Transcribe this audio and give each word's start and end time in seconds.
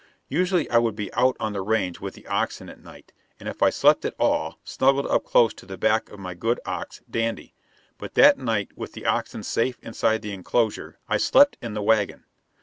]Usually 0.29 0.67
I 0.71 0.79
would 0.79 0.95
be 0.95 1.13
out 1.13 1.37
on 1.39 1.53
the 1.53 1.61
range 1.61 1.99
with 1.99 2.15
the 2.15 2.25
oxen 2.25 2.69
at 2.69 2.81
night, 2.81 3.13
and 3.39 3.47
if 3.47 3.61
I 3.61 3.69
slept 3.69 4.03
at 4.03 4.15
all, 4.17 4.57
snuggled 4.63 5.05
up 5.05 5.25
close 5.25 5.53
to 5.53 5.67
the 5.67 5.77
back 5.77 6.09
of 6.09 6.19
my 6.19 6.33
good 6.33 6.59
ox, 6.65 7.03
Dandy; 7.07 7.53
but 7.99 8.15
that 8.15 8.39
night, 8.39 8.71
with 8.75 8.93
the 8.93 9.05
oxen 9.05 9.43
safe 9.43 9.77
inside 9.83 10.23
the 10.23 10.33
enclosure, 10.33 10.97
I 11.07 11.17
slept 11.17 11.55
in 11.61 11.75
the 11.75 11.83
wagon. 11.83 12.25